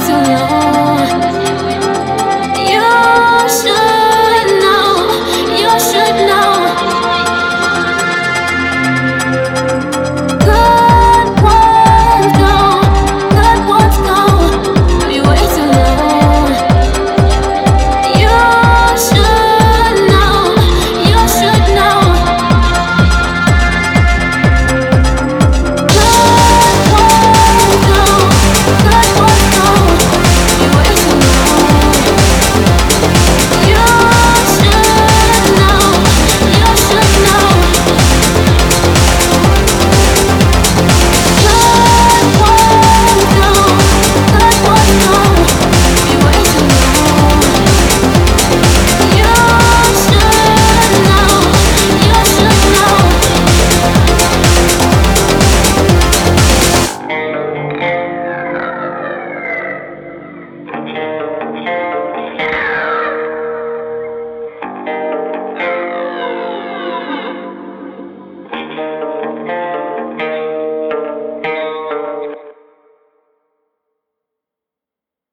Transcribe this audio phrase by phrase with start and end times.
[0.00, 0.77] 新年